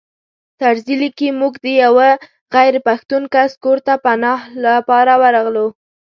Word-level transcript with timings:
طرزي 0.59 0.95
لیکي 1.01 1.27
موږ 1.39 1.53
د 1.65 1.67
یوه 1.83 2.09
غیر 2.55 2.73
پښتون 2.87 3.23
کس 3.33 3.51
کور 3.63 3.77
ته 3.85 3.93
پناه 4.03 4.39
لپاره 4.65 5.13
ورغلو. 5.21 5.67